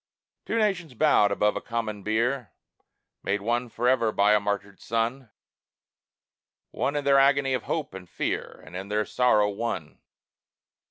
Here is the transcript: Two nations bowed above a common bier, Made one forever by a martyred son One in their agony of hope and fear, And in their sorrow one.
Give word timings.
Two 0.47 0.57
nations 0.57 0.95
bowed 0.95 1.31
above 1.31 1.55
a 1.55 1.61
common 1.61 2.01
bier, 2.01 2.53
Made 3.21 3.39
one 3.41 3.69
forever 3.69 4.11
by 4.11 4.33
a 4.33 4.39
martyred 4.39 4.81
son 4.81 5.29
One 6.71 6.95
in 6.95 7.03
their 7.05 7.19
agony 7.19 7.53
of 7.53 7.65
hope 7.65 7.93
and 7.93 8.09
fear, 8.09 8.63
And 8.65 8.75
in 8.75 8.87
their 8.87 9.05
sorrow 9.05 9.49
one. 9.49 9.99